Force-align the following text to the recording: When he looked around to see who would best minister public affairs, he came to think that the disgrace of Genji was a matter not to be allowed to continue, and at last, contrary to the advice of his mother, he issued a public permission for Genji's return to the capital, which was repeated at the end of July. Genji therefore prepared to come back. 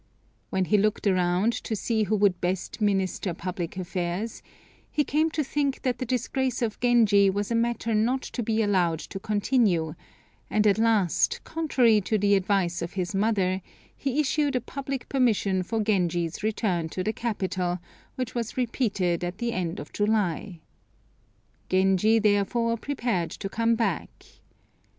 When 0.49 0.65
he 0.65 0.79
looked 0.79 1.05
around 1.05 1.53
to 1.53 1.75
see 1.75 2.05
who 2.05 2.15
would 2.15 2.41
best 2.41 2.81
minister 2.81 3.35
public 3.35 3.77
affairs, 3.77 4.41
he 4.89 5.03
came 5.03 5.29
to 5.29 5.43
think 5.43 5.83
that 5.83 5.99
the 5.99 6.07
disgrace 6.07 6.63
of 6.63 6.79
Genji 6.79 7.29
was 7.29 7.51
a 7.51 7.53
matter 7.55 7.93
not 7.93 8.23
to 8.23 8.41
be 8.41 8.63
allowed 8.63 8.97
to 9.01 9.19
continue, 9.19 9.93
and 10.49 10.65
at 10.65 10.79
last, 10.79 11.41
contrary 11.43 12.01
to 12.01 12.17
the 12.17 12.33
advice 12.33 12.81
of 12.81 12.93
his 12.93 13.13
mother, 13.13 13.61
he 13.95 14.19
issued 14.19 14.55
a 14.55 14.59
public 14.59 15.07
permission 15.07 15.61
for 15.61 15.83
Genji's 15.83 16.41
return 16.41 16.89
to 16.89 17.03
the 17.03 17.13
capital, 17.13 17.77
which 18.15 18.33
was 18.33 18.57
repeated 18.57 19.23
at 19.23 19.37
the 19.37 19.53
end 19.53 19.79
of 19.79 19.93
July. 19.93 20.61
Genji 21.69 22.17
therefore 22.17 22.75
prepared 22.75 23.29
to 23.29 23.47
come 23.47 23.75
back. 23.75 24.09